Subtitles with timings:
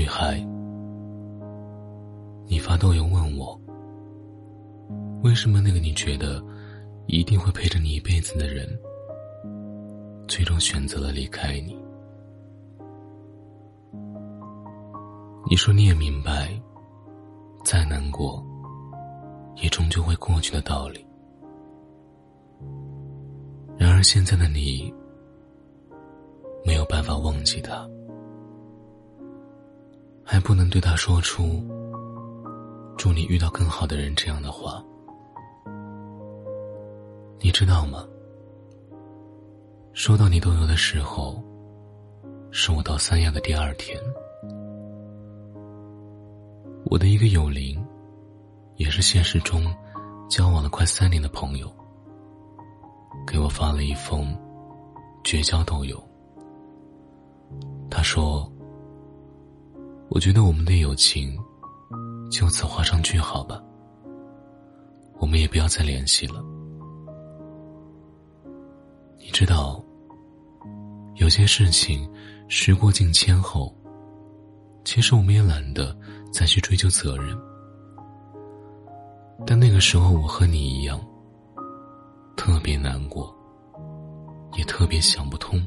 [0.00, 0.38] 女孩，
[2.46, 3.60] 你发抖音问我，
[5.22, 6.42] 为什么那个你觉得
[7.06, 8.66] 一定会陪着你一辈子的人，
[10.26, 11.78] 最终选择了离开你？
[15.50, 16.58] 你说你也明白，
[17.62, 18.42] 再难过，
[19.56, 21.06] 也终究会过去的道理。
[23.76, 24.90] 然而现在的你，
[26.64, 27.86] 没有办法忘记他，
[30.32, 31.60] 还不能对他说出
[32.96, 34.80] “祝你遇到更好的人”这样的话。
[37.40, 38.06] 你知道吗？
[39.92, 41.42] 收到你豆油的时候，
[42.52, 44.00] 是我到三亚的第二天。
[46.84, 47.84] 我的一个友邻，
[48.76, 49.64] 也是现实中
[50.28, 51.68] 交往了快三年的朋友，
[53.26, 54.32] 给我发了一封
[55.24, 56.00] 绝交豆邮。
[57.90, 58.48] 他说
[60.10, 61.38] ：“我觉得我们的友情
[62.30, 63.62] 就此画上句号吧，
[65.18, 66.44] 我们也不要再联系了。
[69.18, 69.82] 你知道，
[71.14, 72.06] 有些事情
[72.48, 73.74] 时过境迁后，
[74.84, 75.96] 其实我们也懒得。”
[76.32, 77.36] 再去追究责任，
[79.44, 80.96] 但那个时候我和你一样，
[82.36, 83.34] 特别难过，
[84.56, 85.60] 也特别想不通。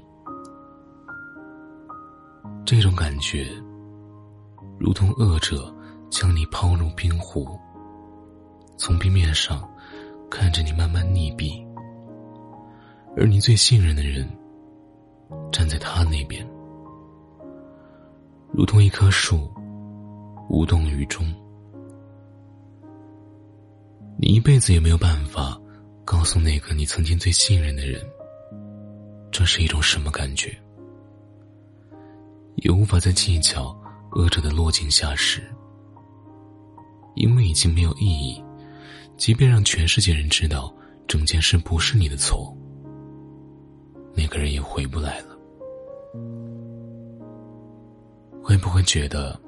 [2.65, 3.45] 这种感觉，
[4.83, 5.73] 如同恶者
[6.09, 7.57] 将你抛入冰湖，
[8.75, 9.65] 从冰面上
[10.29, 11.65] 看着你慢慢溺毙，
[13.15, 14.29] 而你最信任的人
[15.53, 16.45] 站在他那边，
[18.51, 19.49] 如同一棵树。
[20.49, 21.25] 无动于衷，
[24.17, 25.59] 你一辈子也没有办法
[26.03, 28.05] 告诉那个你曾经最信任的人，
[29.31, 30.55] 这是一种什么感觉，
[32.55, 33.75] 也无法再计较
[34.15, 35.41] 恶者的落井下石，
[37.15, 38.43] 因为已经没有意义。
[39.17, 40.73] 即便让全世界人知道
[41.07, 42.55] 整件事不是你的错，
[44.15, 45.37] 那个人也回不来了。
[48.41, 49.39] 会不会觉得？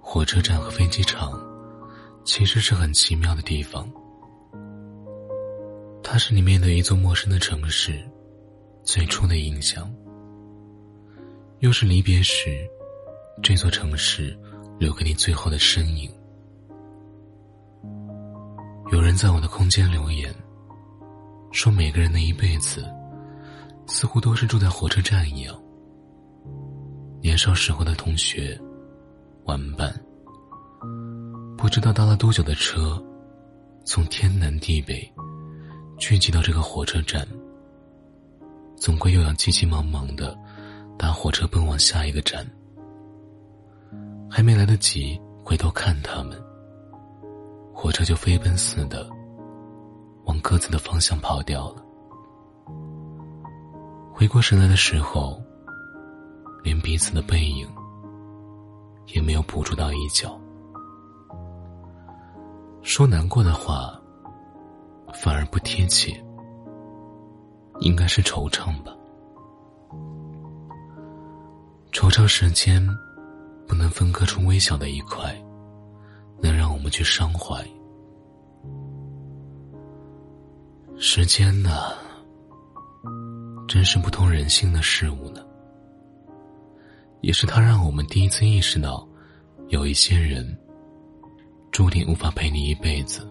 [0.00, 1.38] 火车站和飞机场，
[2.24, 3.86] 其实是很奇妙的地方。
[6.02, 8.02] 它是你面对一座陌生的城市
[8.82, 9.94] 最初的印象，
[11.58, 12.66] 又是离别时
[13.42, 14.38] 这座城市
[14.78, 16.10] 留给你最后的身影。
[18.92, 20.34] 有人在我的空间留言，
[21.52, 22.84] 说每个人的一辈子，
[23.86, 25.54] 似乎都是住在火车站一样。
[27.20, 28.58] 年少时候的同学。
[29.44, 29.98] 玩伴，
[31.56, 33.02] 不知道搭了多久的车，
[33.82, 35.10] 从天南地北
[35.96, 37.26] 聚集到这个火车站，
[38.76, 40.38] 总归又要急急忙忙的
[40.98, 42.46] 搭火车奔往下一个站，
[44.30, 46.40] 还没来得及回头看他们，
[47.72, 49.08] 火车就飞奔似的
[50.24, 51.84] 往各自的方向跑掉了。
[54.12, 55.42] 回过神来的时候，
[56.62, 57.66] 连彼此的背影。
[59.14, 60.38] 也没有捕捉到一角。
[62.82, 63.98] 说难过的话，
[65.14, 66.22] 反而不贴切，
[67.80, 68.94] 应该是惆怅吧。
[71.90, 72.86] 惆怅时间，
[73.68, 75.32] 不能分割出微小的一块，
[76.40, 77.62] 能让我们去伤怀。
[80.96, 81.92] 时间呐，
[83.68, 85.40] 真是不通人性的事物呢。
[87.20, 89.06] 也是他让我们第一次意识到，
[89.68, 90.58] 有一些人
[91.70, 93.28] 注定无法陪你一辈子，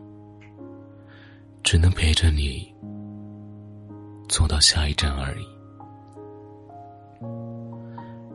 [1.63, 2.73] 只能陪着你
[4.29, 5.45] 走到下一站而已。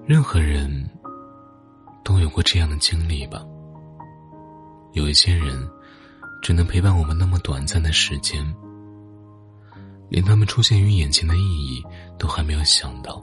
[0.06, 0.84] 任何人
[2.04, 3.44] 都有过这样的经历吧。
[4.92, 5.68] 有一些人
[6.42, 8.44] 只能陪伴我们那么短暂的时间，
[10.08, 11.82] 连他们出现于眼前的意义
[12.19, 13.22] 都还没有想到。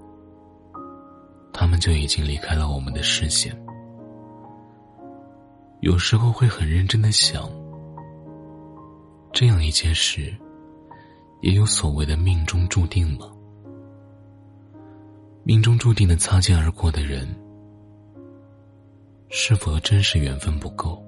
[1.52, 3.56] 他们就已经离开了我们的视线。
[5.82, 7.50] 有时候会很认真的想，
[9.32, 10.34] 这样一件事，
[11.42, 13.30] 也有所谓的命中注定吗？
[15.44, 17.28] 命中注定的擦肩而过的人，
[19.32, 21.00] 是否真是缘分不够？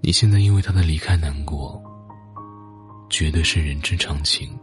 [0.00, 1.80] 你现在因为他的离开难过，
[3.08, 4.58] 绝对是人之常情。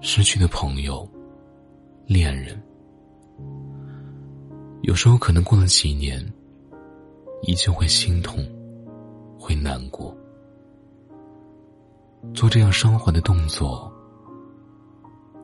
[0.00, 1.06] 失去的朋友、
[2.06, 2.58] 恋人，
[4.80, 6.18] 有时候可能过了几年，
[7.42, 8.42] 依旧会心痛，
[9.38, 10.16] 会难过。
[12.32, 13.92] 做这样伤怀的动作，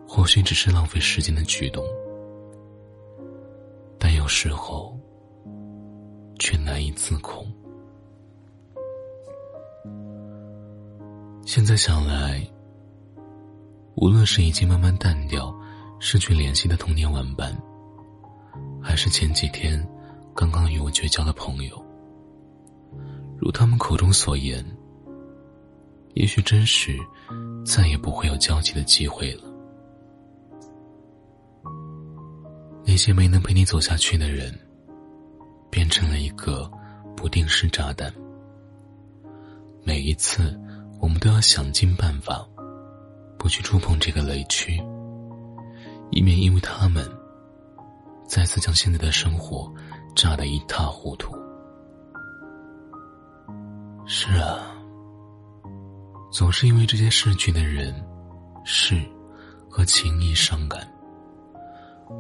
[0.09, 1.85] 或许只是浪费时间的举动。
[4.31, 4.97] 时候
[6.39, 7.45] 却难以自控。
[11.45, 12.41] 现在想来，
[13.97, 15.53] 无论是已经慢慢淡掉、
[15.99, 17.53] 失去联系的童年玩伴，
[18.81, 19.85] 还是前几天
[20.33, 21.85] 刚刚与我绝交的朋友，
[23.37, 24.65] 如他们口中所言，
[26.15, 26.97] 也许真是
[27.67, 29.50] 再也不会有交集的机会了。
[33.01, 34.53] 些没能陪你走下去的人，
[35.71, 36.71] 变成了一个
[37.17, 38.13] 不定时炸弹。
[39.83, 40.55] 每一次，
[41.01, 42.47] 我们都要想尽办法，
[43.39, 44.79] 不去触碰这个雷区，
[46.11, 47.11] 以免因为他们，
[48.29, 49.73] 再次将现在的生活
[50.15, 51.35] 炸得一塌糊涂。
[54.05, 54.77] 是啊，
[56.31, 57.95] 总是因为这些逝去的人、
[58.63, 59.03] 事
[59.71, 60.87] 和情谊伤感。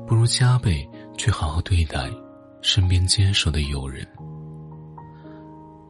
[0.07, 2.11] 不如加倍去好好对待
[2.63, 4.07] 身边坚守的友人，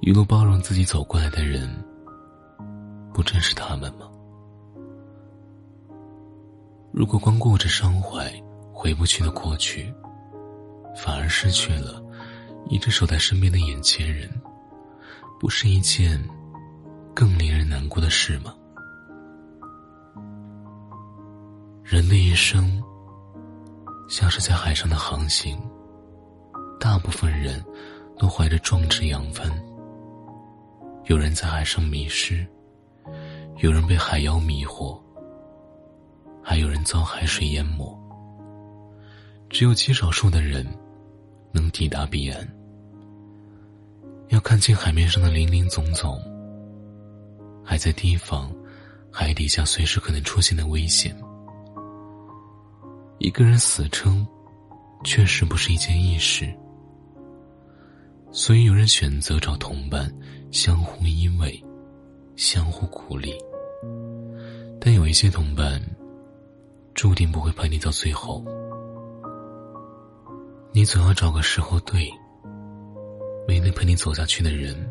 [0.00, 1.68] 一路包容自己走过来的人，
[3.14, 4.06] 不正是他们吗？
[6.92, 8.30] 如果光顾着伤怀
[8.72, 9.92] 回不去的过去，
[10.96, 12.02] 反而失去了
[12.68, 14.28] 一直守在身边的眼前人，
[15.38, 16.22] 不是一件
[17.14, 18.54] 更令人难过的事吗？
[21.82, 22.82] 人的一生。
[24.10, 25.56] 像是在海上的航行，
[26.80, 27.64] 大部分人
[28.18, 29.48] 都怀着壮志扬帆。
[31.04, 32.44] 有人在海上迷失，
[33.58, 35.00] 有人被海妖迷惑，
[36.42, 37.96] 还有人遭海水淹没。
[39.48, 40.66] 只有极少数的人
[41.52, 42.48] 能抵达彼岸。
[44.30, 46.20] 要看清海面上的林林总总，
[47.64, 48.52] 还在提防
[49.08, 51.16] 海底下随时可能出现的危险。
[53.20, 54.26] 一个人死撑，
[55.04, 56.50] 确实不是一件易事。
[58.32, 60.10] 所以有人选择找同伴，
[60.50, 61.62] 相互依偎，
[62.34, 63.34] 相互鼓励。
[64.80, 65.78] 但有一些同伴，
[66.94, 68.42] 注定不会陪你到最后。
[70.72, 72.10] 你总要找个时候对
[73.46, 74.90] 没能陪你走下去的人，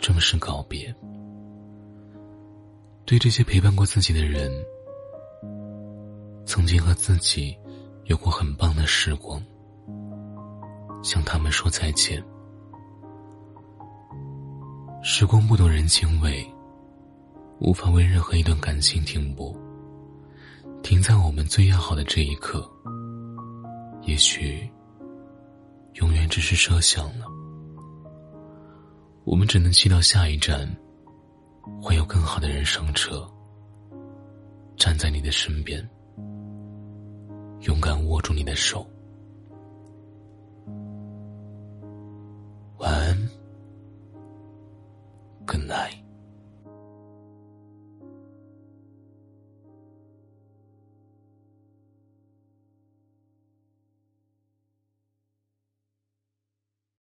[0.00, 0.92] 正式告别。
[3.04, 4.50] 对这些陪伴过自己的人。
[6.48, 7.54] 曾经和自己
[8.06, 9.38] 有过很棒的时光，
[11.02, 12.24] 向他们说再见。
[15.02, 16.42] 时光不懂人情味，
[17.60, 19.54] 无法为任何一段感情停泊。
[20.82, 22.66] 停在我们最要好的这一刻，
[24.04, 24.66] 也许
[25.96, 27.26] 永远只是设想了。
[29.24, 30.66] 我们只能祈祷下一站
[31.82, 33.30] 会有更好的人上车，
[34.78, 35.86] 站在你的身边。
[37.62, 38.86] 勇敢握住你的手。
[42.78, 43.28] 晚安
[45.44, 46.07] ，Good night。